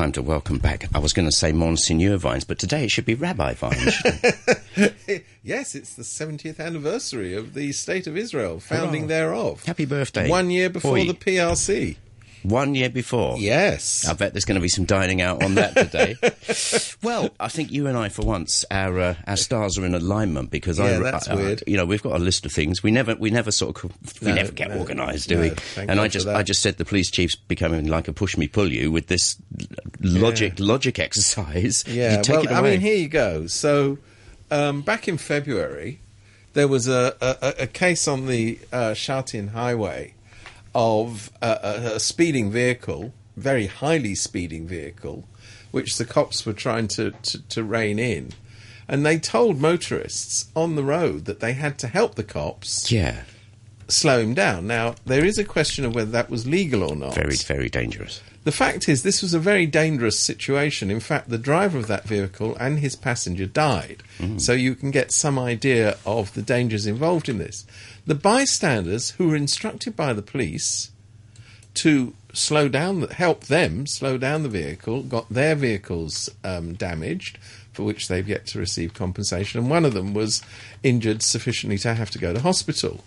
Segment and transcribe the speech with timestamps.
[0.00, 0.86] time to welcome back.
[0.94, 4.02] I was going to say Monsignor Vines, but today it should be Rabbi Vines.
[5.42, 9.08] yes, it's the 70th anniversary of the State of Israel, founding Hurrah.
[9.08, 9.64] thereof.
[9.66, 10.26] Happy birthday.
[10.26, 11.06] One year before Boy.
[11.08, 11.96] the PRC.
[12.42, 13.36] One year before.
[13.38, 14.06] Yes.
[14.08, 16.16] I bet there's going to be some dining out on that today.
[17.02, 20.50] well, I think you and I, for once, our uh, our stars are in alignment
[20.50, 21.62] because I, Yeah, that's I- I- weird.
[21.66, 22.82] you know, we've got a list of things.
[22.82, 23.92] We never, we never sort of,
[24.22, 25.48] we No, never get no, organised, do no, we?
[25.76, 26.26] And God I just.
[26.28, 29.36] I just said the police chief's becoming like a push me pull you with this
[30.00, 31.84] logic, logic exercise.
[31.90, 33.46] Yeah, you take well, I mean, here you go.
[33.48, 33.98] So,
[34.50, 36.00] um, back in February,
[36.54, 40.14] there was a, a, a case on the uh, Shatin Highway
[40.74, 45.26] of a, a, a speeding vehicle, very highly speeding vehicle,
[45.70, 48.32] which the cops were trying to, to, to rein in.
[48.88, 53.22] And they told motorists on the road that they had to help the cops yeah,
[53.86, 54.66] slow him down.
[54.66, 57.14] Now, there is a question of whether that was legal or not.
[57.14, 58.20] very, very dangerous.
[58.42, 60.90] The fact is, this was a very dangerous situation.
[60.90, 64.02] In fact, the driver of that vehicle and his passenger died.
[64.18, 64.40] Mm.
[64.40, 67.66] So you can get some idea of the dangers involved in this.
[68.06, 70.90] The bystanders, who were instructed by the police
[71.74, 77.38] to slow down, help them slow down the vehicle, got their vehicles um, damaged,
[77.72, 80.42] for which they've yet to receive compensation, and one of them was
[80.82, 83.04] injured sufficiently to have to go to hospital.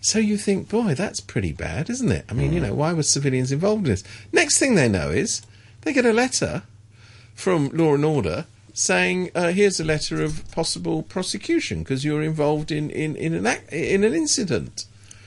[0.00, 2.24] So you think, boy, that's pretty bad, isn't it?
[2.28, 4.04] I mean, you know, why were civilians involved in this?
[4.32, 5.42] Next thing they know is
[5.82, 6.64] they get a letter
[7.34, 12.70] from Law and Order saying, uh, "Here's a letter of possible prosecution because you're involved
[12.70, 14.86] in in in an ac- in an incident."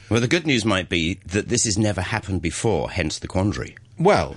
[0.09, 3.75] Well, the good news might be that this has never happened before, hence the quandary.
[3.97, 4.35] Well,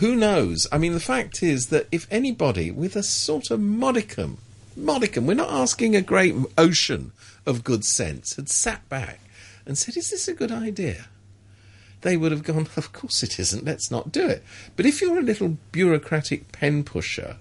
[0.00, 0.66] who knows?
[0.72, 4.38] I mean, the fact is that if anybody with a sort of modicum,
[4.76, 7.12] modicum, we're not asking a great ocean
[7.46, 9.20] of good sense, had sat back
[9.66, 11.06] and said, Is this a good idea?
[12.00, 14.42] They would have gone, Of course it isn't, let's not do it.
[14.76, 17.36] But if you're a little bureaucratic pen pusher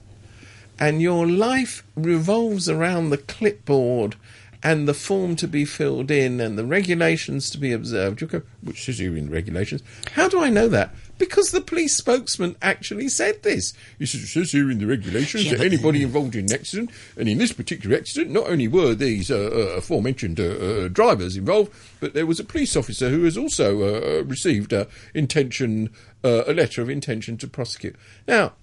[0.81, 4.15] and your life revolves around the clipboard
[4.63, 8.41] and the form to be filled in and the regulations to be observed, you go,
[8.61, 9.81] which says here in the regulations.
[10.13, 10.93] How do I know that?
[11.17, 13.73] Because the police spokesman actually said this.
[13.99, 16.89] He says, it says here in the regulations Yeah, that anybody involved in an accident,
[17.15, 21.37] and in this particular accident, not only were these uh, uh, aforementioned uh, uh, drivers
[21.37, 24.73] involved, but there was a police officer who has also uh, uh, received
[25.13, 25.91] intention,
[26.23, 27.95] uh, a letter of intention to prosecute.
[28.27, 28.53] Now,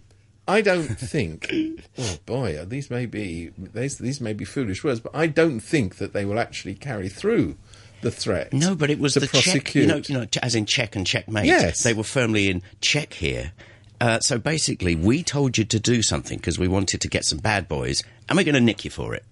[0.48, 1.52] I don't think.
[1.98, 5.96] oh boy, these may be these, these may be foolish words, but I don't think
[5.96, 7.56] that they will actually carry through
[8.00, 8.52] the threat.
[8.52, 9.64] No, but it was the prosecute.
[9.64, 11.44] check, you know, you know, as in check and checkmate.
[11.44, 11.82] Yes.
[11.82, 13.52] They were firmly in check here.
[14.00, 17.38] Uh, so basically, we told you to do something because we wanted to get some
[17.38, 19.24] bad boys, and we're going to nick you for it.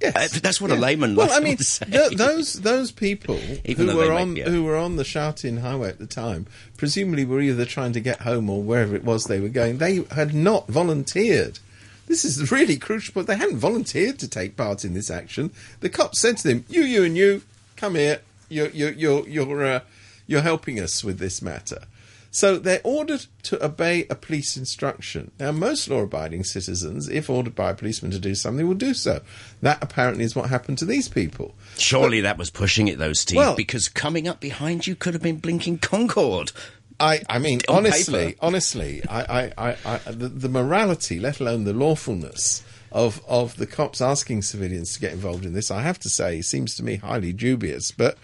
[0.00, 0.36] Yes.
[0.36, 4.20] Uh, that's what a layman Well, I mean, th- those those people who were make-
[4.20, 4.48] on yeah.
[4.48, 6.46] who were on the Shatin highway at the time,
[6.76, 9.78] presumably were either trying to get home or wherever it was they were going.
[9.78, 11.58] They had not volunteered.
[12.06, 13.12] This is really crucial.
[13.14, 15.50] But they hadn't volunteered to take part in this action.
[15.80, 17.42] The cops said to them, "You, you, and you,
[17.76, 18.20] come here.
[18.48, 19.80] You're you're you're you're, uh,
[20.26, 21.82] you're helping us with this matter."
[22.32, 25.32] So they're ordered to obey a police instruction.
[25.40, 28.94] Now, most law abiding citizens, if ordered by a policeman to do something, will do
[28.94, 29.20] so.
[29.62, 31.56] That apparently is what happened to these people.
[31.76, 35.22] Surely that was pushing it, though, Steve, Well- because coming up behind you could have
[35.22, 36.52] been blinking Concorde.
[37.00, 38.38] I, I mean, On honestly, paper.
[38.42, 39.22] honestly, I,
[39.56, 42.62] I, I, I, the, the morality, let alone the lawfulness
[42.92, 46.42] of, of the cops asking civilians to get involved in this, I have to say,
[46.42, 47.90] seems to me highly dubious.
[47.90, 48.18] But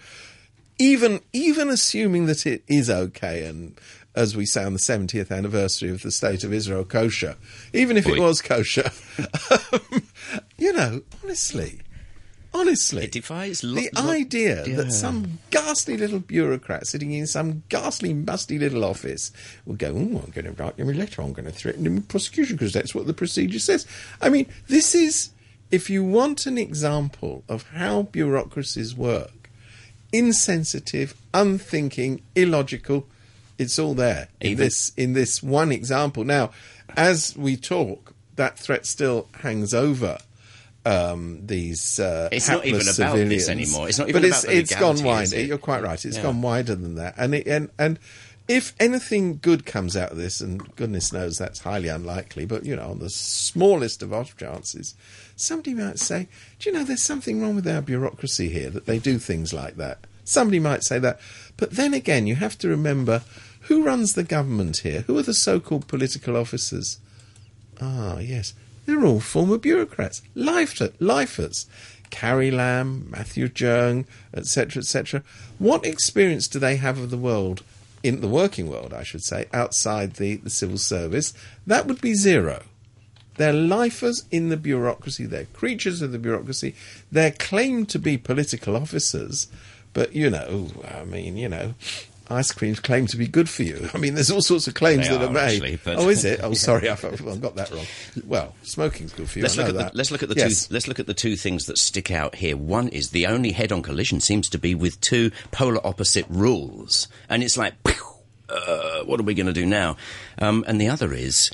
[0.79, 3.77] even even assuming that it is okay, and
[4.15, 7.35] as we say on the 70th anniversary of the State of Israel kosher,
[7.73, 8.89] even if it was kosher,
[9.51, 10.03] um,
[10.57, 11.79] you know, honestly,
[12.53, 14.77] honestly, It defies lo- the lo- idea Yeah.
[14.77, 19.31] that some ghastly little bureaucrat sitting in some ghastly, musty little office
[19.65, 21.95] will go, oh, I'm going to write him a letter, I'm going to threaten him
[21.95, 23.85] with prosecution because that's what the procedure says.
[24.19, 25.29] I mean, this is,
[25.69, 29.31] if you want an example of how bureaucracies work,
[30.11, 33.07] insensitive, unthinking, illogical,
[33.57, 36.23] it's all there in this in this one example.
[36.23, 36.51] Now,
[36.95, 40.19] as we talk, that threat still hangs over
[40.85, 41.99] um, these.
[41.99, 43.89] Uh, It's not even hapless about this anymore.
[43.89, 45.35] It's not even but it's it's gone wider.
[45.35, 45.47] it?
[45.47, 46.03] You're quite right.
[46.03, 46.23] It's Yeah.
[46.23, 47.15] gone wider than that.
[47.17, 47.99] And it, and and
[48.47, 52.75] if anything good comes out of this, and goodness knows that's highly unlikely, but you
[52.75, 54.95] know, on the smallest of off chances,
[55.37, 56.27] somebody might say,
[56.59, 59.77] "Do you know there's something wrong with our bureaucracy here that they do things like
[59.77, 61.19] that?" Somebody might say that,
[61.55, 63.23] but then again, you have to remember
[63.61, 65.01] who runs the government here.
[65.07, 66.99] Who are the so-called political officers?
[67.79, 68.53] Ah, yes.
[68.85, 71.65] They're all former bureaucrats, lifer, lifers.
[72.09, 75.23] Carrie Lam, Matthew Cheung, etc., etc.
[75.59, 77.63] What experience do they have of the world
[78.03, 81.33] in the working world, I should say, outside the, the civil service,
[81.65, 82.63] that would be zero.
[83.37, 85.25] They're lifers in the bureaucracy.
[85.25, 86.75] They're creatures of the bureaucracy.
[87.11, 89.47] They're claimed to be political officers,
[89.93, 91.73] but you know, I mean, you know,
[92.29, 93.89] ice creams claim to be good for you.
[93.93, 95.63] I mean, there's all sorts of claims They that are, are, made.
[95.63, 96.39] actually, Oh, is it?
[96.43, 97.85] Oh, sorry, I've, I've got that wrong.
[98.25, 99.43] Well, smoking's good for you.
[99.43, 99.91] Let's look, at that.
[99.93, 100.67] the, let's look at the Yes.
[100.67, 100.73] two.
[100.73, 102.57] Let's look at the two things that stick out here.
[102.57, 107.43] One is the only head-on collision seems to be with two polar opposite rules, and
[107.43, 107.95] it's like, pew,
[108.49, 109.95] uh, what are we going to do now?
[110.39, 111.49] Um, and the other is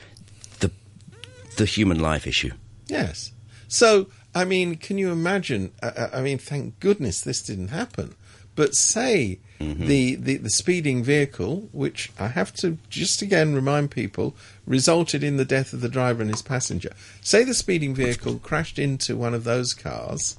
[1.58, 2.52] the human life issue.
[2.88, 3.32] Yes.
[3.68, 5.72] So, I mean, can you imagine?
[5.82, 8.16] I, I mean, thank goodness this didn't happen.
[8.56, 9.86] But say mm-hmm.
[9.88, 14.36] the, the, the speeding vehicle, which I have to just again remind people,
[14.68, 16.92] resulted in the death of the driver and his passenger.
[17.22, 20.38] Say the speeding vehicle crashed into one of those cars.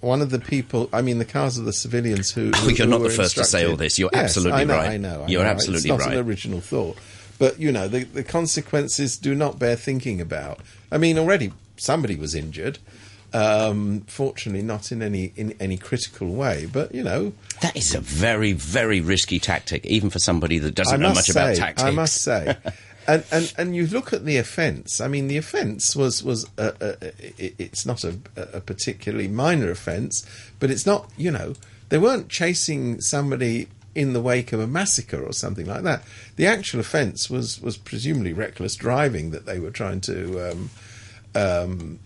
[0.00, 2.50] One of the people, I mean, the cars of the civilians who.
[2.54, 3.98] Oh, who- you're who not the first to say all this.
[3.98, 4.90] You're Yes, absolutely I know, right.
[4.90, 5.24] I know.
[5.24, 5.50] I You're know.
[5.50, 6.16] absolutely it's not right.
[6.18, 6.98] An original thought,
[7.40, 10.60] but you know, the the consequences do not bear thinking about.
[10.92, 12.78] I mean, already somebody was injured.
[13.32, 17.32] Um, fortunately, not in any in any critical way, but you know,
[17.62, 21.32] That is a very, very risky tactic, even for somebody that doesn't know much say,
[21.32, 21.82] about tactics.
[21.82, 22.56] I must say,
[23.08, 25.00] and, and and you look at the offence.
[25.00, 30.26] I mean, the offence was was a, a, it's not a, a particularly minor offence,
[30.58, 31.08] but it's not.
[31.16, 31.54] You know,
[31.88, 36.02] they weren't chasing somebody in the wake of a massacre or something like that.
[36.36, 40.70] The actual offence was was presumably reckless driving that they were trying to um,
[41.34, 41.98] um,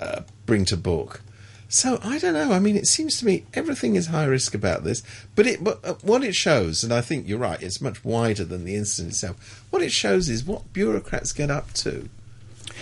[0.00, 1.20] uh, bring to book.
[1.68, 2.52] So I don't know.
[2.52, 5.02] I mean, it seems to me everything is high risk about this.
[5.34, 8.44] But it, but uh, what it shows, and I think you're right, it's much wider
[8.44, 9.64] than the incident itself.
[9.70, 12.08] What it shows is what bureaucrats get up to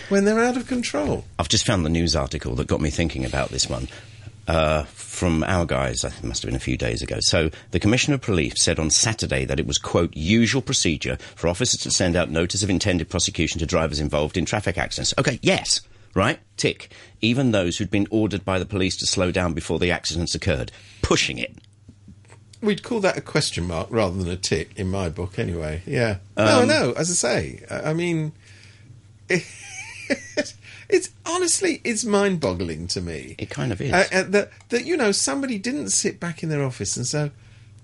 [0.08, 1.24] when they're out of control.
[1.38, 3.88] I've just found the news article that got me thinking about this one.
[4.48, 7.18] Uh, from our guys, I think it must have been a few days ago.
[7.20, 11.48] So, the Commissioner of Police said on Saturday that it was, quote, usual procedure for
[11.48, 15.14] officers to send out notice of intended prosecution to drivers involved in traffic accidents.
[15.18, 15.80] Okay, yes,
[16.14, 16.40] right?
[16.56, 16.92] Tick.
[17.20, 20.72] Even those who'd been ordered by the police to slow down before the accidents occurred.
[21.02, 21.56] Pushing it.
[22.60, 25.82] We'd call that a question mark rather than a tick in my book, anyway.
[25.86, 26.18] Yeah.
[26.36, 26.92] no, no.
[26.92, 28.32] As I say, I I mean,
[30.92, 33.34] it's honestly it's mind-boggling to me.
[33.38, 33.92] It kind of is.
[33.92, 37.30] Uh, uh, that that you know somebody didn't sit back in their office and say,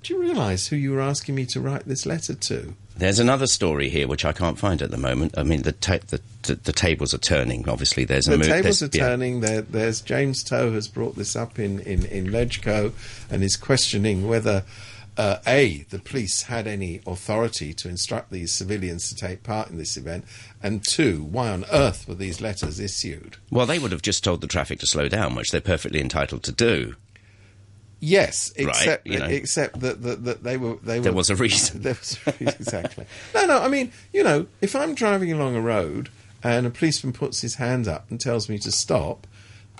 [0.02, 3.46] "Do you realise who you were asking me to write this letter to?" There's another
[3.46, 5.38] story here which I can't find at the moment.
[5.38, 7.68] I mean, the ta- the, the, the tables are turning.
[7.68, 9.08] Obviously, there's a The mo- tables there's- are yeah.
[9.10, 9.40] turning.
[9.40, 12.92] There, there's James To has brought this up in in in Legco,
[13.30, 14.64] and is questioning whether.
[15.18, 19.76] Uh, a, the police had any authority to instruct these civilians to take part in
[19.76, 20.24] this event,
[20.62, 23.36] and two, why on earth were these letters issued?
[23.50, 26.44] Well, they would have just told the traffic to slow down, which they're perfectly entitled
[26.44, 26.94] to do.
[28.00, 29.24] Yes, Right, except you know.
[29.26, 31.82] except that, that, that they were they There were, was a reason.
[31.82, 33.04] There was a reason, exactly.
[33.34, 33.58] No, no.
[33.60, 36.10] I mean, you know, if I'm driving along a road
[36.44, 39.26] and a policeman puts his hand up and tells me to stop,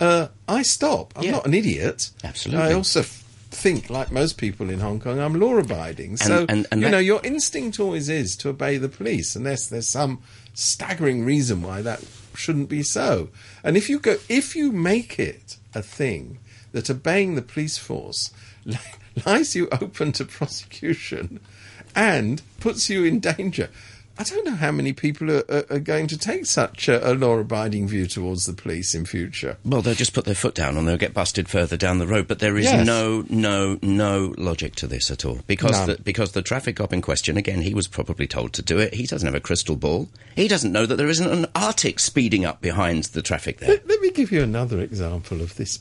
[0.01, 1.13] uh, I stop.
[1.15, 1.31] I'm Yeah.
[1.31, 2.11] not an idiot.
[2.25, 2.65] Absolutely.
[2.65, 6.17] I also f- think, like most people in Hong Kong, I'm law abiding.
[6.19, 9.67] So and- and you that- know, your instinct always is to obey the police, unless
[9.67, 10.21] there's some
[10.55, 12.03] staggering reason why that
[12.35, 13.31] shouldn't be so.
[13.65, 16.39] And if you go, if you make it a thing
[16.73, 18.31] that obeying the police force
[19.27, 21.41] lies you open to prosecution
[21.95, 23.71] and puts you in danger.
[24.19, 27.15] I don't know how many people are, are, are going to take such a, a
[27.15, 29.57] law-abiding view towards the police in future.
[29.65, 32.27] Well, they'll just put their foot down and they'll get busted further down the road.
[32.27, 32.85] But there is Yes.
[32.87, 37.01] no, no, no logic to this at all because the, because the traffic cop in
[37.01, 38.95] question, again, he was probably told to do it.
[38.95, 40.09] He doesn't have a crystal ball.
[40.35, 43.71] He doesn't know that there isn't an Arctic speeding up behind the traffic there.
[43.71, 45.79] Let, let me give you another example of this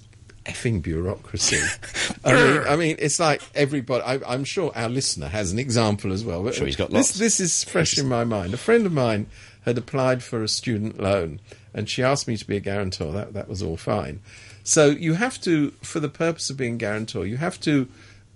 [0.47, 1.59] effing bureaucracy.
[2.25, 4.03] I mean, I mean, it's like everybody.
[4.03, 6.43] I, I'm sure our listener has an example as well.
[6.43, 6.95] But Sure, he's got this.
[6.95, 7.19] lots.
[7.19, 8.53] This is fresh in my mind.
[8.53, 9.27] A friend of mine
[9.65, 11.39] had applied for a student loan,
[11.73, 13.11] and she asked me to be a guarantor.
[13.11, 14.21] That that was all fine.
[14.63, 17.87] So you have to, for the purpose of being guarantor, you have to,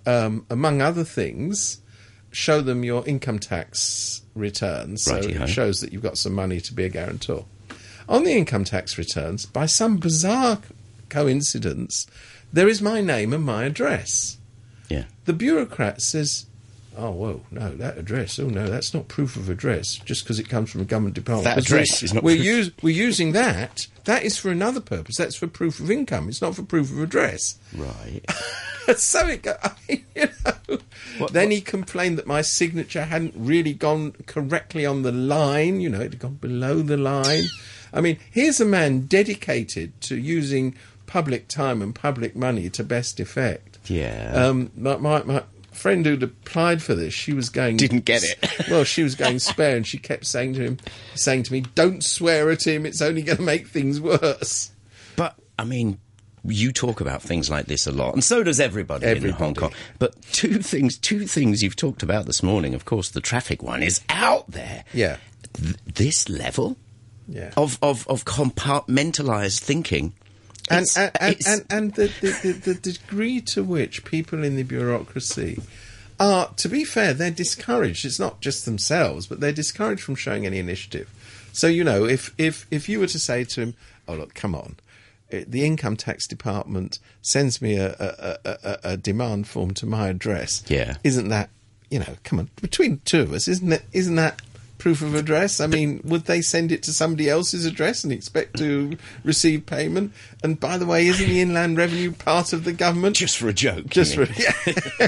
[0.06, 1.82] um, among other things,
[2.32, 5.04] show them your income tax returns.
[5.04, 5.44] So Righty-ho.
[5.44, 7.44] it shows that you've got some money to be a guarantor.
[8.08, 10.60] On the income tax returns, by some bizarre
[11.12, 12.08] coincidence,
[12.52, 14.38] there is my name and my address.
[14.90, 15.04] Yeah.
[15.26, 16.48] The bureaucrat says,
[16.98, 18.40] "Oh, whoa, no, that address.
[18.40, 19.96] Oh, no, that's not proof of address.
[20.04, 21.46] Just because it comes from a government department.
[21.46, 23.88] That address is not We're proof- use, we're using that.
[24.06, 25.16] That is for another purpose.
[25.18, 26.28] That's for proof of income.
[26.28, 28.22] It's not for proof of address." Right.
[28.98, 30.28] so it go, I mean, you
[31.20, 31.28] know.
[31.32, 35.80] then he complained that my signature hadn't really gone correctly on the line.
[35.80, 37.46] You know, it had gone below the line.
[37.94, 40.76] I mean, here's a man dedicated to using
[41.12, 43.80] public time and public money to best effect.
[43.88, 44.32] Yeah.
[44.34, 48.40] Um, my, my, my friend who'd applied for this, she was going Didn't get it.
[48.70, 50.78] well, she was going spare, and she kept saying to him,
[51.16, 52.86] saying to me, "Don't swear at him.
[52.86, 54.72] It's only going to make things worse."
[55.18, 56.00] But I mean,
[56.46, 59.74] you talk about things like this a lot, and so does everybody, in Hong Kong.
[60.00, 62.74] But two things, two things you've talked about this morning.
[62.74, 64.86] Of course, the traffic one is out there.
[64.94, 65.18] Yeah.
[65.54, 66.78] Th- this level
[67.28, 67.52] Yeah.
[67.58, 70.14] of of of compartmentalized thinking.
[70.70, 74.44] And it's- and, and, it's- and, and the, the, the, the degree to which people
[74.44, 75.62] in the bureaucracy
[76.20, 78.06] are, to be fair, they're discouraged.
[78.06, 81.10] It's not just themselves, but they're discouraged from showing any initiative.
[81.54, 83.74] So you know, if if if you were to say to him,
[84.08, 84.76] "Oh look, come on,"
[85.32, 89.86] eh, the income tax department sends me a a, a, a, a demand form to
[89.86, 90.64] my address.
[90.68, 90.96] Yeah.
[91.04, 91.50] isn't that
[91.90, 92.16] you know?
[92.24, 93.84] Come on, between two of us, isn't it?
[93.92, 94.42] Isn't that
[94.82, 95.60] proof of address?
[95.60, 100.12] I mean, would they send it to somebody else's address and expect to receive payment?
[100.44, 103.16] And by the way, isn't the Inland Revenue part of the government?
[103.16, 103.88] just for a joke.
[103.88, 105.08] Just for, yeah.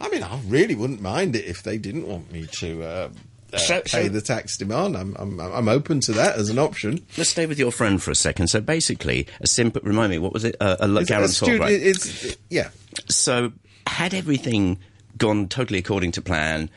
[0.00, 3.08] I mean, I really wouldn't mind it if they didn't want me to uh,
[3.52, 4.96] uh, So- pay so- the tax demand.
[4.96, 7.04] I'm, I'm I'm open to that as an option.
[7.16, 8.48] Let's stay with your friend for a second.
[8.48, 9.80] So basically, a simple.
[9.84, 10.56] Remind me, what was it?
[10.60, 11.72] Uh, a It's- guarantor, a student- right?
[11.72, 12.70] it's yeah.
[13.08, 13.52] So,
[13.86, 14.78] had everything
[15.16, 16.68] gone totally according to plan,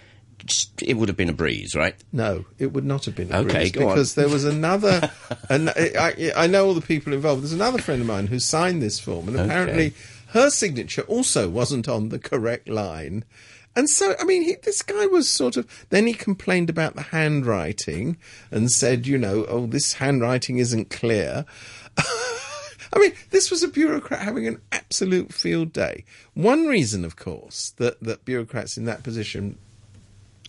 [0.82, 1.96] it would have been a breeze, right?
[2.12, 3.96] No, it would not have been a Okay, breeze go on.
[3.96, 5.12] because there was another.
[5.50, 7.42] and I, I know all the people involved.
[7.44, 9.94] There's another friend of mine who signed this form, and apparently
[10.30, 13.26] her signature also wasn't on the correct line.
[13.76, 15.86] And so, I mean, he, this guy was sort of.
[15.90, 18.18] Then he complained about the handwriting
[18.52, 21.46] and said, you know, oh, this handwriting isn't clear.
[22.92, 26.04] I mean, this was a bureaucrat having an absolute field day.
[26.34, 29.60] One reason, of course, that, that bureaucrats in that position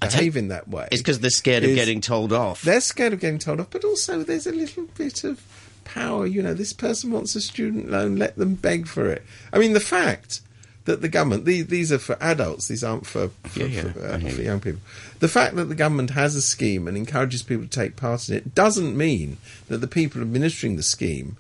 [0.00, 2.62] behave in that way It's because they're scared of getting told off.
[2.62, 5.40] they're scared of getting told off, but also there's a little bit of
[5.84, 6.26] power.
[6.26, 9.22] You know, this person wants a student loan, let them beg for it.
[9.52, 10.40] I mean, the fact
[10.84, 14.06] that the government, these, these are for adults, these aren't for, for, Yeah, yeah, for,
[14.06, 14.80] uh, for young people.
[15.18, 18.34] The fact that the government has a scheme and encourages people to take part in
[18.34, 19.36] it doesn't mean
[19.68, 21.36] that the people administering the scheme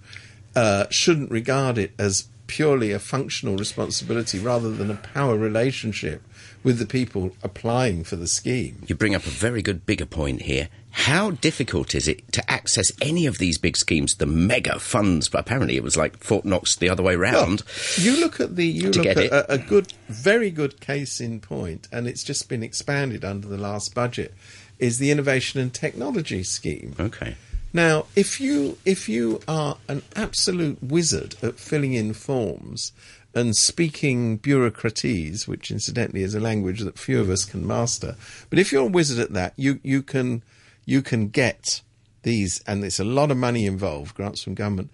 [0.54, 6.20] uh, shouldn't regard it as purely a functional responsibility rather than a power relationship
[6.64, 8.82] with the people applying for the scheme.
[8.88, 10.68] You bring up a very good bigger point here.
[10.90, 15.28] How difficult is it to access any of these big schemes, the mega funds?
[15.28, 17.62] But apparently, it was like Fort Knox the other way round.
[17.96, 21.86] You look at the you look at a, a good, very good case in point,
[21.92, 24.34] and it's just been expanded under the last budget.
[24.80, 26.96] Is the innovation and technology scheme?
[26.98, 27.36] Okay.
[27.72, 32.92] Now, if you if you are an absolute wizard at filling in forms
[33.32, 38.16] and speaking bureaucratese, which incidentally is a language that few of us can master,
[38.48, 40.42] but if you're a wizard at that, you you can
[40.84, 41.82] you can get
[42.22, 44.90] these, and it's a lot of money involved, grants from government.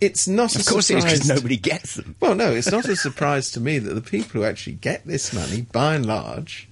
[0.00, 2.16] It's not a Of course, it is because nobody gets them.
[2.20, 5.34] Well, no, it's not a surprise to me that the people who actually get this
[5.34, 6.69] money, by and large,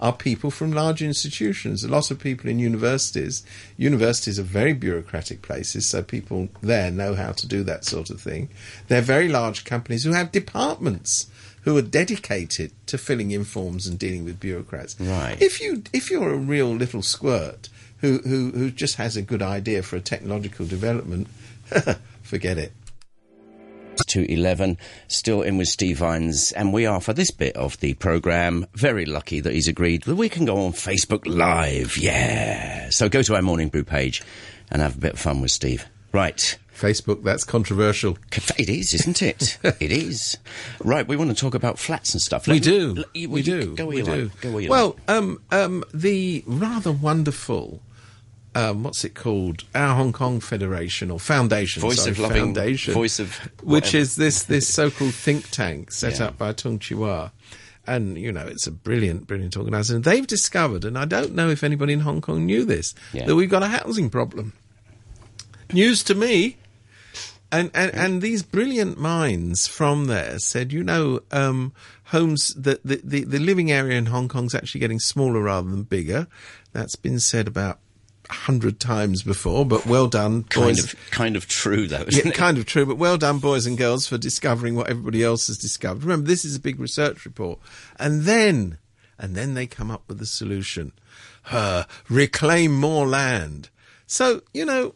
[0.00, 1.84] are people from large institutions.
[1.84, 3.44] A lot of people in universities.
[3.76, 8.20] Universities are very bureaucratic places, so people there know how to do that sort of
[8.20, 8.48] thing.
[8.88, 11.30] They're very large companies who have departments
[11.62, 14.98] who are dedicated to filling in forms and dealing with bureaucrats.
[14.98, 15.36] Right.
[15.40, 17.68] If you if you're a real little squirt
[18.00, 21.28] who who, who just has a good idea for a technological development,
[22.22, 22.72] forget it.
[24.08, 24.78] To 11,
[25.08, 29.04] still in with Steve Vines, and we are, for this bit of the programme, very
[29.06, 31.96] lucky that he's agreed that we can go on Facebook Live.
[31.96, 32.88] Yeah.
[32.90, 34.22] So go to our Morning Brew page
[34.70, 35.86] and have a bit of fun with Steve.
[36.12, 36.56] Right.
[36.76, 38.16] Facebook, that's controversial.
[38.58, 39.58] It is, isn't it?
[39.64, 40.38] it is.
[40.82, 42.46] Right, we want to talk about flats and stuff.
[42.46, 42.94] We Let- do.
[42.94, 43.74] let- you- we do.
[43.76, 44.22] Go where we you do.
[44.24, 44.40] like.
[44.40, 45.10] Go where you well, like.
[45.16, 47.82] um, um, the rather wonderful,
[48.54, 49.64] um, what's it called?
[49.74, 51.80] Our Hong Kong Federation or Foundation.
[51.82, 52.94] Voice sorry, of Loving- Foundation.
[52.94, 56.26] Voice of Which is this, this so-called think tank set Yeah.
[56.26, 57.30] up by Tung Chee-hwa.
[57.86, 60.02] And, you know, it's a brilliant, brilliant organisation.
[60.02, 63.26] They've discovered, and I don't know if anybody in Hong Kong knew this, Yeah.
[63.26, 64.52] that we've got a housing problem.
[65.72, 66.56] News to me.
[67.52, 71.72] And, and and these brilliant minds from there said, you know, um,
[72.04, 75.82] homes the, the the the living area in Hong Kong's actually getting smaller rather than
[75.82, 76.28] bigger.
[76.72, 77.80] That's been said about
[78.30, 80.92] hundred times before, but well done, Kind boys.
[80.94, 82.34] of, kind of true, though, isn't Yeah, it?
[82.34, 85.58] kind of true, but well done, boys and girls, for discovering what everybody else has
[85.58, 86.02] discovered.
[86.04, 87.58] Remember, this is a big research report,
[87.98, 88.78] and then,
[89.18, 90.92] and then they come up with a solution:
[91.50, 93.68] uh, reclaim more land.
[94.06, 94.94] So you know,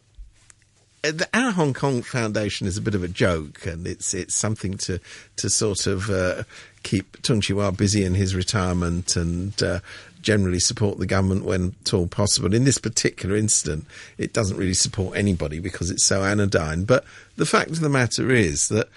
[1.05, 4.35] uh, the, our Hong Kong Foundation is a bit of a joke, and it's it's
[4.35, 5.01] something to
[5.37, 6.45] to sort of uh,
[6.83, 9.61] keep Tung Chee-hwa busy in his retirement and.
[9.63, 9.81] Uh,
[10.25, 12.55] Generally support the government when at all possible.
[12.55, 16.85] In this particular incident, it doesn't really support anybody because it's so anodyne.
[16.85, 17.05] But
[17.37, 18.89] the fact of the matter is that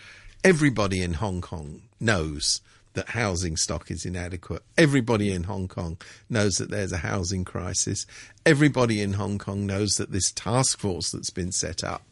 [0.43, 2.61] everybody in Hong Kong knows
[2.93, 4.63] that housing stock is inadequate.
[4.77, 5.97] Everybody in Hong Kong
[6.29, 8.07] knows that there's a housing crisis.
[8.45, 12.03] Everybody in Hong Kong knows that this task force that's been set up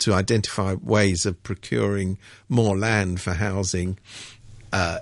[0.00, 2.18] to identify ways of procuring
[2.50, 3.98] more land for housing
[4.72, 4.98] uh,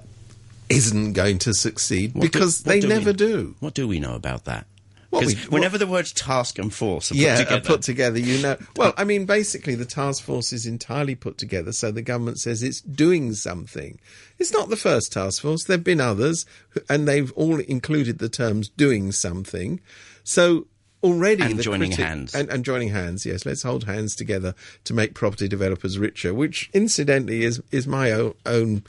[0.68, 3.54] isn't going to succeed What because what they do we- never do.
[3.60, 4.66] What do we know about that?
[5.10, 7.82] What we- what- whenever the words task and force are put yeah, together, are put
[7.82, 8.18] together.
[8.18, 12.02] You know, well, I mean, basically, the task force is entirely put together, so the
[12.02, 13.98] government says it's doing something.
[14.38, 15.64] It's not the first task force.
[15.64, 16.44] There've been others,
[16.90, 19.80] and they've all included the terms "doing something."
[20.24, 20.66] So
[21.04, 22.34] already, And the joining critic- hands.
[22.34, 23.24] and, and joining hands.
[23.24, 24.54] Yes, let's hold hands together
[24.84, 26.34] to make property developers richer.
[26.34, 28.34] Which, incidentally, is is my own.
[28.44, 28.82] own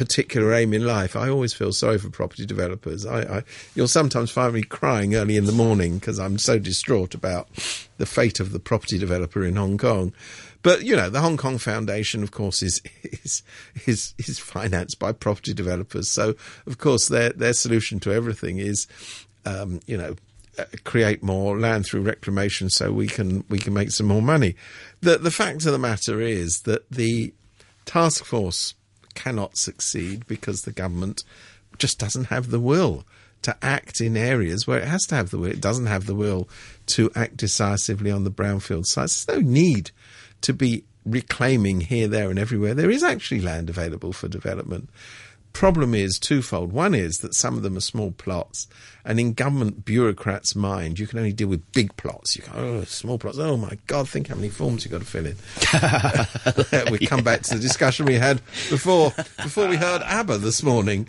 [0.00, 1.14] particular aim in life.
[1.14, 3.04] I always feel sorry for property developers.
[3.04, 3.42] I, I
[3.74, 7.48] you'll sometimes find me crying early in the morning because I'm so distraught about
[7.98, 10.14] the fate of the property developer in Hong Kong.
[10.62, 13.42] But you know, the Hong Kong Foundation, of course, is is
[13.84, 16.08] is is financed by property developers.
[16.08, 16.34] So,
[16.66, 18.86] of course, their their solution to everything is,
[19.44, 20.16] um, you know,
[20.58, 24.56] uh, create more land through reclamation so we can we can make some more money.
[25.02, 27.34] The the fact of the matter is that the
[27.84, 28.72] task force
[29.14, 31.24] cannot succeed because the government
[31.78, 33.04] just doesn't have the will
[33.42, 35.50] to act in areas where it has to have the will.
[35.50, 36.48] It doesn't have the will
[36.86, 39.24] to act decisively on the brownfield sites.
[39.24, 39.90] There's no need
[40.42, 42.74] to be reclaiming here, there, and everywhere.
[42.74, 44.90] There is actually land available for development.
[45.52, 46.72] Problem is twofold.
[46.72, 48.68] One is that some of them are small plots,
[49.04, 52.36] and in government bureaucrats' mind, you can only deal with big plots.
[52.36, 53.38] You go, oh, small plots.
[53.38, 56.90] Oh my God, think how many forms you've got to fill in.
[56.92, 58.36] we come back to the discussion we had
[58.70, 59.10] before
[59.42, 61.08] before we heard ABBA this morning,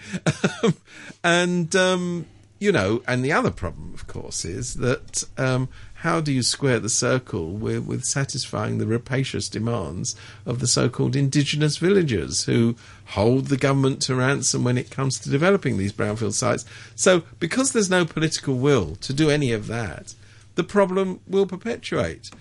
[1.23, 2.25] and um,
[2.59, 5.69] you know, and the other problem, of course, is that um,
[6.01, 10.15] how do you square the circle with, with satisfying the rapacious demands
[10.47, 15.29] of the so-called indigenous villagers who hold the government to ransom when it comes to
[15.29, 16.65] developing these brownfield sites?
[16.95, 20.15] So, because there's no political will to do any of that,
[20.55, 22.31] the problem will perpetuate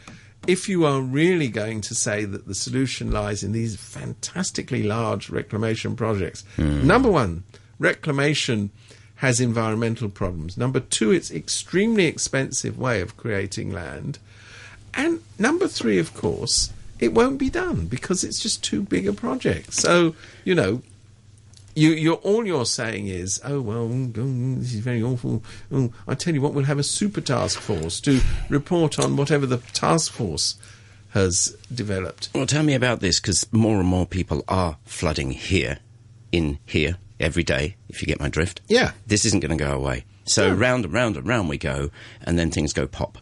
[0.46, 5.28] if you are really going to say that the solution lies in these fantastically large
[5.28, 6.86] reclamation projects, hmm.
[6.86, 7.44] number one,
[7.78, 8.70] reclamation
[9.20, 10.56] has environmental problems.
[10.56, 14.18] Number two, it's extremely expensive way of creating land.
[14.94, 19.12] And number three, of course, it won't be done because it's just too big a
[19.12, 19.74] project.
[19.74, 20.80] So, you know,
[21.74, 25.42] you, you're all you're saying is, oh well, mm, mm, this is very awful.
[25.70, 29.44] Oh, I tell you what, we'll have a super task force to report on whatever
[29.44, 30.56] the task force
[31.10, 32.30] has developed.
[32.34, 35.80] Well, tell me about this because more and more people are flooding here,
[36.32, 38.60] in here, every day, if you get my drift.
[38.68, 38.92] Yeah.
[39.06, 40.04] This isn't going to go away.
[40.24, 41.90] So round and round and round we go,
[42.22, 43.18] and then things go pop.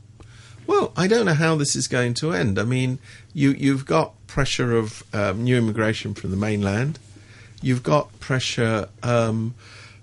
[0.66, 2.58] Well, I don't know how this is going to end.
[2.58, 2.98] I mean,
[3.32, 6.98] you you've got pressure of um, new immigration from the mainland.
[7.62, 9.54] You've got pressure um,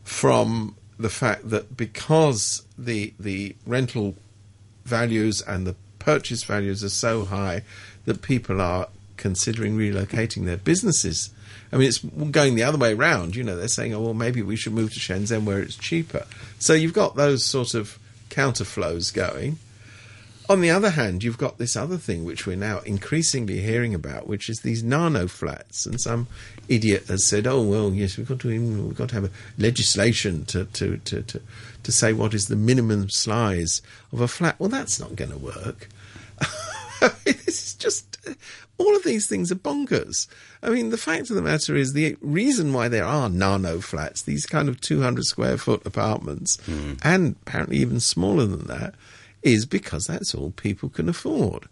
[0.04, 4.16] from the fact that because the the rental
[4.86, 7.62] values and the purchase values are so high
[8.06, 11.30] that people are considering relocating their businesses.
[11.72, 13.36] I mean, it's going the other way around.
[13.36, 16.26] You know, they're saying, "Oh, well, maybe we should move to Shenzhen where it's cheaper."
[16.60, 18.00] So you've got those sort of
[18.30, 19.58] counterflows going.
[20.48, 24.28] On the other hand, you've got this other thing which we're now increasingly hearing about,
[24.28, 25.88] which is these nano flats.
[25.88, 26.28] And some
[26.68, 30.46] idiot has said, "Oh well, yes, we've got to we've got to have a legislation
[30.46, 31.42] to to to to,
[31.82, 33.82] to say what is the minimum size
[34.14, 35.90] of a flat." Well, that's not going to work.
[37.26, 38.18] this is just
[38.78, 40.28] all of these things are bonkers.
[40.62, 44.22] I mean, the fact of the matter is the reason why there are nano flats,
[44.22, 46.94] these kind of 200 square foot apartments, hmm.
[47.04, 48.96] and apparently even smaller than that,
[49.44, 51.68] is because that's all people can afford.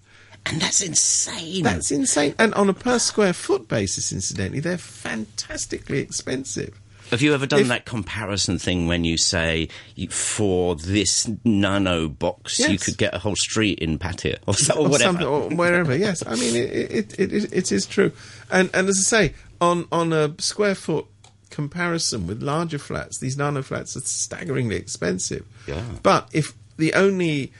[0.45, 1.63] And that's insane.
[1.63, 2.35] That's insane.
[2.37, 6.79] And on a per square foot basis, incidentally, they're fantastically expensive.
[7.11, 12.07] Have you ever done If- that comparison thing when you say you, for this nano
[12.09, 15.23] box you could get a whole street in Pattaya or, so, or or whatever?
[15.23, 15.95] or wherever.
[15.95, 18.11] Yes, I mean it, it, it, it, it is true,
[18.51, 21.05] and and as I say, on on a square foot
[21.49, 25.45] comparison with larger flats, these nano flats are staggeringly expensive.
[25.67, 25.83] Yeah.
[26.01, 27.53] But if the only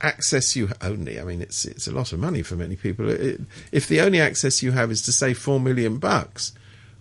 [0.00, 3.10] access you only, I mean, it's it's a lot of money for many people.
[3.10, 3.40] It,
[3.72, 6.52] if the only access you have is to say four million bucks.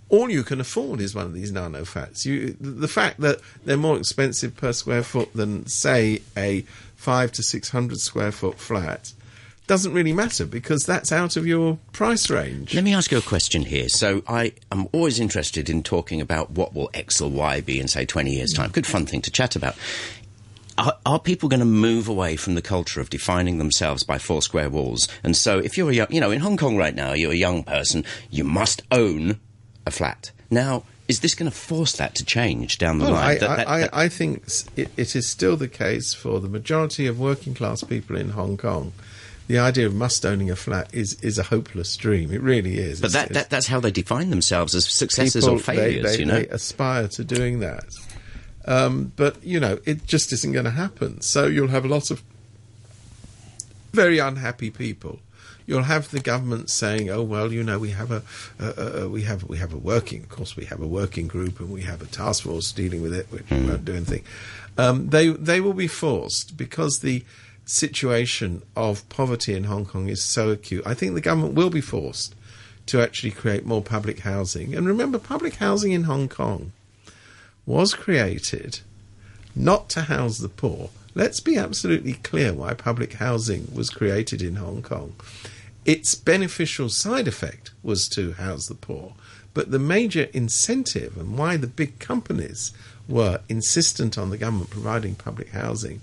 [0.09, 2.25] All you can afford is one of these nano flats.
[2.25, 6.61] You, the fact that they're more expensive per square foot than, say, a
[6.95, 9.13] five to six hundred square foot flat,
[9.69, 12.73] doesn't really matter because that's out of your price range.
[12.73, 13.87] Let me ask you a question here.
[13.87, 17.87] So I am always interested in talking about what will X or Y be in,
[17.87, 18.71] say, 20 years' time.
[18.71, 19.75] Good fun thing to chat about.
[20.79, 24.41] Are, are people going to move away from the culture of defining themselves by four
[24.41, 25.07] square walls?
[25.23, 27.35] And so if you're a young, you know, in Hong Kong right now, you're a
[27.35, 29.39] young person, you must own
[29.89, 30.31] a flat.
[30.49, 33.23] Now, is this going to force that to change down the Well, line?
[33.23, 34.43] I, That- that- I, that- I think
[34.75, 38.55] it, it is still the case for the majority of working class people in Hong
[38.57, 38.93] Kong.
[39.47, 42.31] The idea of must owning a flat is, is a hopeless dream.
[42.31, 43.01] It really is.
[43.01, 46.03] but It's- that, it's- that's how they define themselves as successes people, or failures.
[46.03, 47.85] they, they, you know, they aspire to doing that.
[48.65, 51.21] Um, but, you know, it just isn't going to happen.
[51.21, 52.21] So you'll have lots of
[53.93, 55.19] very unhappy people.
[55.69, 58.23] You'll have the government saying, "Oh well, you know, we have a,
[58.59, 61.59] uh, uh, we have we have a working, of course, we have a working group,
[61.59, 64.23] and we have a task force dealing with it, which won't do anything."
[64.79, 67.23] Um, they they will be forced because the
[67.65, 70.81] situation of poverty in Hong Kong is so acute.
[70.87, 72.33] I think the government will be forced
[72.87, 74.73] to actually create more public housing.
[74.73, 76.71] And remember, public housing in Hong Kong
[77.67, 78.79] was created
[79.55, 80.89] not to house the poor.
[81.13, 85.13] Let's be absolutely clear why public housing was created in Hong Kong.
[85.89, 89.15] Its beneficial side effect was to house the poor,
[89.55, 92.71] but the major incentive and why the big companies
[93.07, 95.99] were insistent on the government providing public housing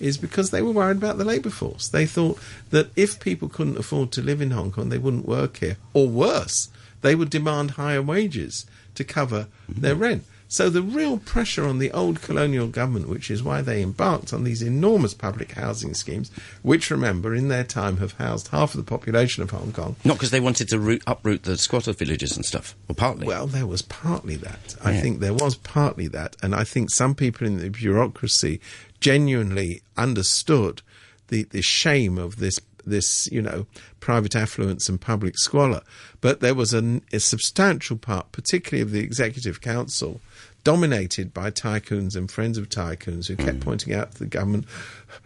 [0.00, 1.86] is because they were worried about the labour force.
[1.86, 5.58] They thought that if people couldn't afford to live in Hong Kong, they wouldn't work
[5.58, 5.76] here.
[5.94, 6.68] Or worse,
[7.02, 10.24] they would demand higher wages to cover their rent.
[10.48, 14.44] So the real pressure on the old colonial government, which is why they embarked on
[14.44, 16.30] these enormous public housing schemes,
[16.62, 19.96] which remember in their time have housed half of the population of Hong Kong.
[20.04, 23.26] not because they wanted to root, uproot the squatter villages and stuff, or partly.
[23.26, 24.74] Well, there was partly that.
[24.82, 28.60] I think there was partly that, and I think some people in the bureaucracy
[29.00, 30.80] genuinely understood
[31.28, 32.58] the, the shame of this
[32.88, 33.66] this you know
[34.00, 35.82] private affluence and public squalor.
[36.20, 40.20] But there was an, a substantial part, particularly of the executive council,
[40.64, 43.62] dominated by tycoons and friends of tycoons who kept hmm.
[43.62, 44.66] pointing out to the government,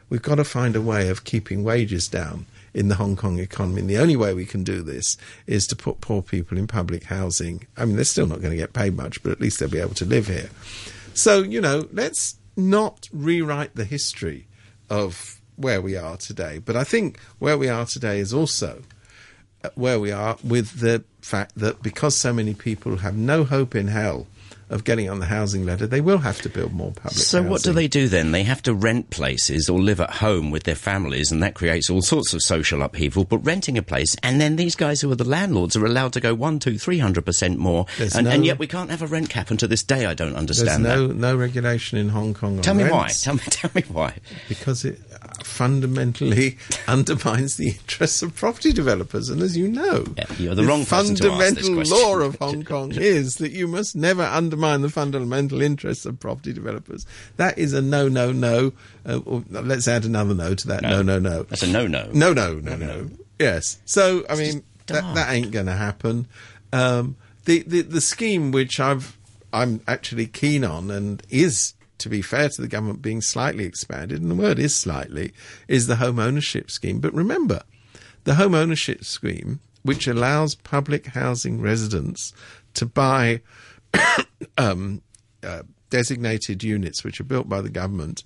[0.08, 3.80] we've got to find a way of keeping wages down in the Hong Kong economy.
[3.80, 7.04] And the only way we can do this is to put poor people in public
[7.04, 7.66] housing.
[7.76, 9.78] I mean, they're still not going to get paid much, but at least they'll be
[9.78, 10.50] able to live here.
[11.14, 14.46] So, you know, let's not rewrite the history
[14.88, 16.58] of where we are today.
[16.58, 18.82] But I think where we are today is also
[19.64, 23.74] uh, where we are with the fact that because so many people have no hope
[23.74, 24.26] in hell
[24.72, 27.50] of getting on the housing ladder, they will have to build more public so housing.
[27.50, 28.32] what do they do then?
[28.32, 31.90] They have to rent places or live at home with their families, and that creates
[31.90, 33.24] all sorts of social upheaval.
[33.24, 36.20] But renting a place, and then these guys who are the landlords are allowed to
[36.20, 39.28] go one, two, three hundred percent more, and, and yet we can't have a rent
[39.28, 39.50] cap.
[39.50, 41.16] And to this day, I don't understand There's no, that.
[41.16, 43.08] no regulation in Hong Kong on Tell me why.
[43.08, 44.14] Tell me, tell me why.
[44.48, 44.98] because it
[45.44, 46.56] fundamentally
[46.88, 49.28] undermines the interests of property developers.
[49.28, 52.92] And as you know, Yeah, you're the wrong ask this fundamental law of Hong Kong
[52.92, 57.06] is that you must never undermine the fundamental interests of property developers.
[57.36, 58.72] That is a no, no, no.
[59.04, 60.82] Uh, let's add another no to that.
[60.82, 61.44] No, no, no.
[61.44, 62.10] That's a no-no.
[62.12, 63.10] No, no, no, no.
[63.38, 63.78] Yes.
[63.84, 66.26] So, I mean, that, that ain't going to happen.
[66.72, 69.18] Um, the, the the scheme which I've
[69.52, 74.20] I'm actually keen on and is to be fair to the government being slightly expanded,
[74.20, 75.32] and the word is slightly,
[75.68, 77.00] is the home ownership scheme.
[77.00, 77.62] But remember,
[78.24, 82.32] the home ownership scheme, which allows public housing residents
[82.74, 83.40] to buy
[84.58, 85.02] um,
[85.44, 88.24] uh, designated units which are built by the government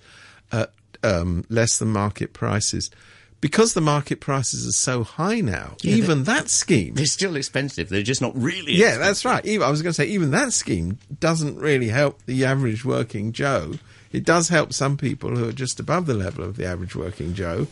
[0.53, 2.91] at um, less than market prices.
[3.41, 7.89] Because the market prices are so high now, Yeah, even that scheme They're still expensive.
[7.91, 8.73] They're just not really.
[8.73, 9.01] yeah, expensive.
[9.07, 9.45] that's right.
[9.47, 13.33] Even, I was going to say, even that scheme doesn't really help the average working
[13.33, 13.75] Joe.
[14.11, 17.35] It does help some people who are just above the level of the average working
[17.35, 17.67] Joe.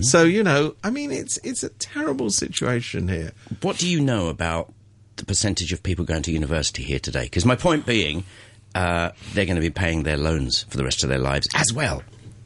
[0.00, 3.32] So you know, I mean, it's it's a terrible situation here.
[3.60, 4.72] What do you know about
[5.16, 7.24] the percentage of people going to university here today?
[7.24, 8.24] Because my point being,
[8.74, 11.70] uh, they're going to be paying their loans for the rest of their lives as
[11.72, 12.02] well.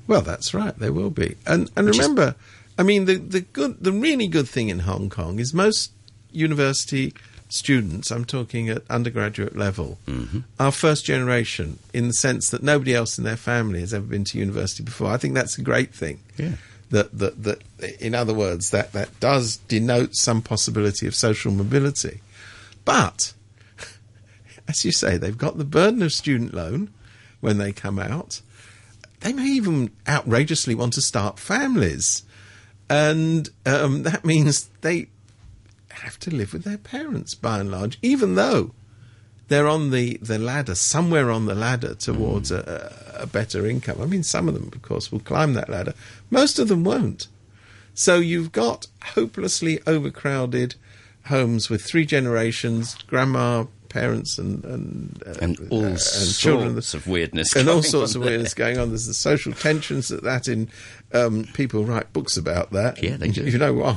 [0.09, 0.77] Well, that's right.
[0.77, 2.35] They will be, and and Which is- remember,
[2.79, 5.93] I mean, the the good, the really good thing in Hong Kong is most
[6.33, 7.15] university
[7.49, 8.11] students.
[8.11, 10.41] I'm talking at undergraduate level, mm-hmm.
[10.59, 14.25] are first generation in the sense that nobody else in their family has ever been
[14.25, 15.11] to university before.
[15.11, 16.21] I think that's a great thing.
[16.37, 16.53] Yeah.
[16.91, 17.63] That that that,
[18.01, 22.21] in other words, that that does denote some possibility of social mobility,
[22.85, 23.35] but
[24.69, 26.91] as you say, they've got the burden of student loan
[27.41, 28.41] when they come out
[29.25, 32.23] they may even outrageously want to start families.
[32.89, 35.09] And um, that means they
[35.91, 38.73] have to live with their parents by and large, even though
[39.49, 44.01] they're on the, the ladder, somewhere on the ladder towards a, a better income.
[44.01, 45.95] I mean, some of them, of course, will climb that ladder,
[46.31, 47.29] most of them won't.
[47.95, 50.75] So you've got hopelessly overcrowded
[51.27, 56.77] homes with three generations grandma, parents, and, and, uh, And all uh, and sorts children
[56.77, 57.55] of weirdness.
[57.55, 58.33] and all sorts of there.
[58.33, 58.89] weirdness going on.
[58.89, 60.69] There's the social tensions that that in
[61.15, 63.03] um, people write books about that.
[63.03, 63.45] Yeah, they do.
[63.55, 63.97] You know why?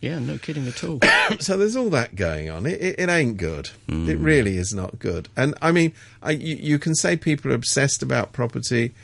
[0.00, 0.98] Yeah, no kidding at all.
[1.40, 2.66] so there's all that going on.
[2.66, 3.70] It, it, it ain't good.
[3.88, 5.28] It really is not good.
[5.36, 8.94] And I mean, I, you, you can say people are obsessed about property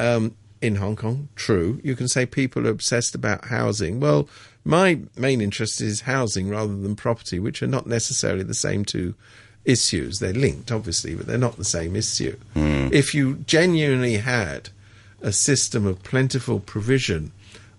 [0.00, 1.28] um, in Hong Kong.
[1.36, 1.80] True.
[1.84, 4.00] You can say people are obsessed about housing.
[4.00, 4.28] Well,
[4.64, 9.14] my main interest is housing rather than property, which are not necessarily the same two
[9.64, 10.18] issues.
[10.18, 12.36] They're linked, obviously, but they're not the same issue.
[12.54, 14.70] If you genuinely had
[15.22, 17.32] a system of plentiful provision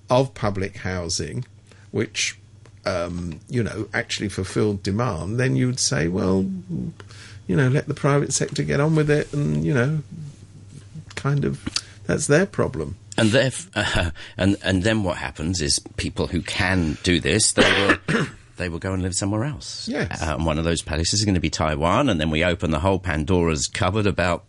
[0.10, 1.46] of public housing,
[1.92, 2.38] which
[2.86, 6.46] um, you know actually fulfilled demand, then you would say, well,
[7.48, 10.00] you know, let the private sector get on with it, and you know,
[11.16, 11.64] kind of
[12.06, 12.98] that's their problem.
[13.18, 17.98] And theref- uh, and and then what happens is people who can do this, they
[18.08, 18.26] will
[18.58, 19.88] they will go and live somewhere else.
[19.88, 20.22] Yes.
[20.22, 22.72] Uh, and one of those places is going to be Taiwan, and then we open
[22.72, 24.46] the whole Pandora's cupboard about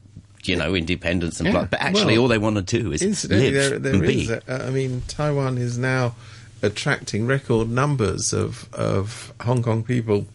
[0.48, 1.64] you know independence and Yeah, blah.
[1.66, 4.28] But actually, well, all they want to do is Incidentally, live there, there and is.
[4.28, 4.34] be.
[4.48, 6.14] a- I mean, Taiwan is now
[6.62, 10.26] attracting record numbers of of Hong Kong people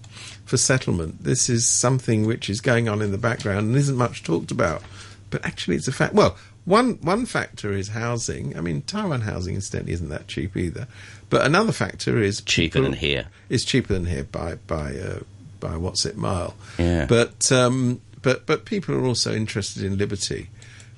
[0.45, 1.23] for settlement.
[1.23, 4.81] This is something which is going on in the background and isn't much talked about,
[5.29, 6.13] but actually, it's a fact.
[6.13, 8.55] Well, one one factor is housing.
[8.57, 10.87] I mean, Taiwan housing, incidentally, isn't that cheap either.
[11.29, 13.27] But another factor is Cheaper than here.
[13.49, 15.19] It's cheaper than here by by uh,
[15.59, 16.55] by what's it mile.
[16.79, 17.05] Yeah.
[17.05, 20.49] But um, but but people are also interested in liberty,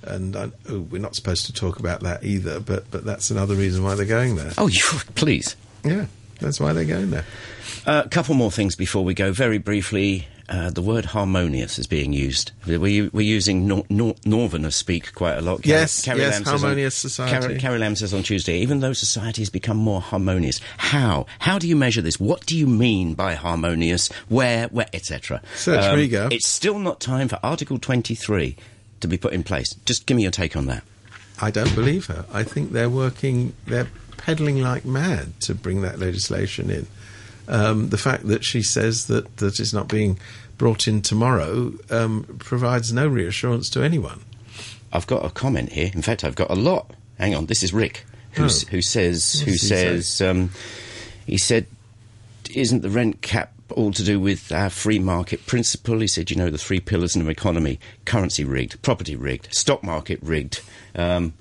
[0.04, 2.60] and I, oh, we're not supposed to talk about that either.
[2.60, 4.52] But but that's another reason why they're going there.
[4.58, 4.82] Oh, you,
[5.16, 5.56] please.
[5.84, 6.06] Yeah,
[6.40, 7.26] that's why they're going there.
[7.86, 9.32] A couple more things before we go.
[9.32, 12.52] Very briefly, uh, the word harmonious is being used.
[12.68, 15.66] We're, we're using nor- nor- Northerners speak quite a lot.
[15.66, 17.32] Yes, yes, says on- harmonious society.
[17.48, 21.26] Carrie, Carrie Lam says on Tuesday, even though society has become more harmonious, how?
[21.40, 22.20] How do you measure this?
[22.20, 24.10] What do you mean by harmonious?
[24.28, 24.68] Where?
[24.68, 24.88] Where?
[24.94, 25.42] Etc.
[25.56, 26.28] Search Riga.
[26.32, 28.58] It's still not time for Article 23
[29.00, 29.74] to be put in place.
[29.86, 30.84] Just give me your take on that.
[31.42, 32.26] I don't believe her.
[32.32, 33.54] I think they're working.
[33.66, 33.88] They're
[34.18, 36.88] peddling like mad to bring that legislation in.
[37.48, 40.20] Um, the fact that she says that that it's not being
[40.58, 44.22] brought in tomorrow um, provides no reassurance to anyone.
[44.94, 45.90] I've got a comment here.
[45.94, 46.92] In fact, I've got a lot.
[47.18, 48.50] Hang on, this is Rick who, Oh.
[48.70, 50.00] who says who he say?
[50.02, 50.52] says um,
[51.26, 51.66] he said,
[52.54, 56.38] "Isn't the rent cap all to do with our free market principle?" He said, "You
[56.38, 60.62] know, the three pillars in an economy: currency rigged, property rigged, stock market rigged."
[60.96, 61.34] Um,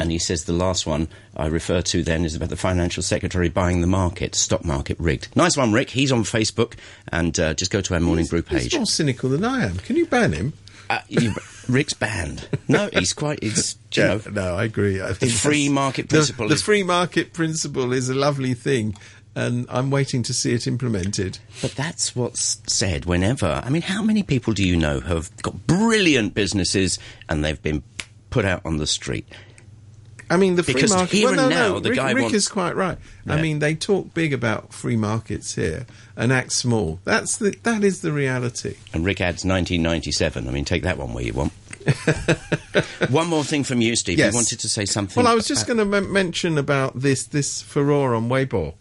[0.00, 3.48] and he says the last one I refer to then is about the financial secretary
[3.48, 5.34] buying the market, stock market rigged.
[5.36, 5.90] Nice one, Rick.
[5.90, 6.74] He's on Facebook,
[7.12, 8.64] and uh, just go to our morning brew page.
[8.64, 9.76] He's more cynical than I am.
[9.76, 10.52] Can you ban him?
[10.88, 11.32] Uh, you,
[11.68, 12.48] Rick's banned.
[12.66, 13.38] No, he's quite.
[13.42, 15.00] It's you know, no, I agree.
[15.00, 18.96] I think free market the- principle The, is- free market principle is a lovely thing,
[19.36, 21.38] and I'm waiting to see it implemented.
[21.62, 23.62] But that's what's said whenever.
[23.64, 27.84] I mean, how many people do you know have got brilliant businesses and they've been
[28.30, 29.28] put out on the street?
[30.30, 31.10] I mean, the free Because market.
[31.16, 32.96] here well, and no, now, no, the Rick, guy Rick wants- is quite right.
[33.26, 37.00] I mean, they talk big about free markets here and act small.
[37.04, 38.76] That's the that is the reality.
[38.94, 40.46] And Rick adds 1997.
[40.48, 41.52] I mean, take that one where you want.
[43.08, 44.18] one more thing from you, Steve.
[44.18, 44.32] Yes.
[44.32, 45.22] You wanted to say something.
[45.22, 48.74] Well, I was just about- going to m- mention about this this furore on Weibo,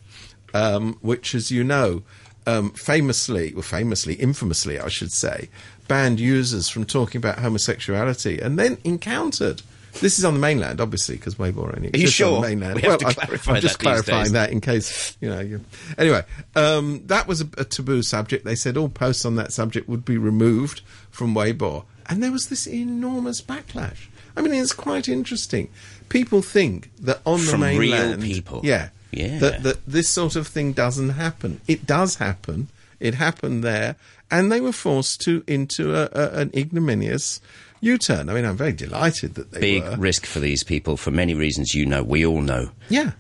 [0.54, 2.04] um, which, as you know,
[2.46, 5.50] um, famously, well, famously, infamously, I should say,
[5.88, 9.62] banned users from talking about homosexuality, and then encountered.
[10.02, 12.36] This is on the mainland, obviously, because Weibo only Are you exists sure?
[12.38, 12.76] on the mainland.
[12.76, 15.30] We have well, to I- clarify I'm just that these clarifying that in case you
[15.30, 15.40] know.
[15.40, 15.62] You...
[15.98, 16.24] Anyway,
[16.56, 18.46] um, that was a, a taboo subject.
[18.46, 22.48] They said all posts on that subject would be removed from Weibo, and there was
[22.50, 24.08] this enormous backlash.
[24.38, 25.70] I mean, it's quite interesting.
[26.08, 28.62] People think that on From the real mainland, people.
[28.64, 29.38] yeah, Yeah.
[29.40, 31.62] that that this sort of thing doesn't happen.
[31.68, 32.70] It does happen.
[33.00, 33.96] It happened there,
[34.30, 37.42] and they were forced to into a, a, an ignominious
[37.82, 38.30] U-turn.
[38.30, 39.96] I mean, I'm very delighted that they Big were.
[39.98, 42.04] risk for these people for many reasons you know.
[42.04, 42.72] We all know.
[42.90, 43.12] Yeah,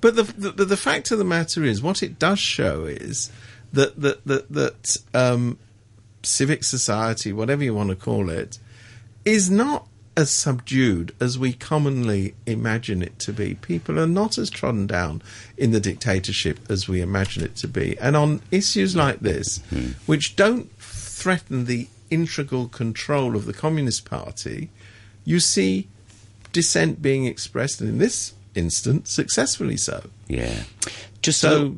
[0.00, 3.30] but the, the the fact of the matter is, what it does show is
[3.72, 5.58] that that that that um,
[6.22, 8.58] civic society, whatever you want to call it,
[9.24, 13.54] is not as subdued as we commonly imagine it to be.
[13.54, 15.20] People are not as trodden down
[15.56, 19.60] in the dictatorship as we imagine it to be, and on issues like this,
[20.06, 24.70] which don't threaten the integral control of the Communist Party,
[25.24, 25.88] you see
[26.52, 30.08] dissent being expressed, and in this instance, successfully so.
[30.28, 30.62] Yeah.
[31.22, 31.76] Just little- So,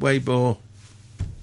[0.00, 0.56] Weibo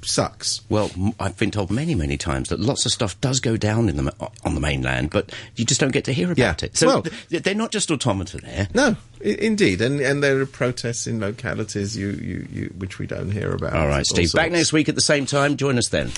[0.03, 0.61] sucks.
[0.69, 0.89] Well,
[1.19, 4.13] I've been told many, many times that lots of stuff does go down in the
[4.45, 6.67] on the mainland, but you just don't get to hear about Yeah.
[6.67, 6.77] it.
[6.77, 8.69] So Well- th- they're not just automata there.
[8.73, 13.05] No, I- indeed, and and there are protests in localities you, you, you which we
[13.05, 13.73] don't hear about.
[13.73, 14.31] All right, all Steve.
[14.31, 15.57] Back next week at the same time.
[15.57, 16.11] Join us then.